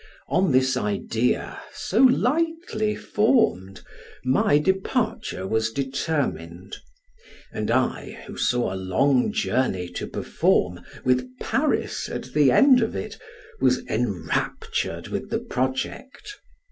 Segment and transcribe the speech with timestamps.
[0.29, 3.81] On this idea, so lightly formed,
[4.25, 6.75] my departure was determined;
[7.53, 12.95] and I, who saw a long journey to perform with Paris at the end of
[12.95, 13.19] it,
[13.59, 16.39] was enraptured with the project.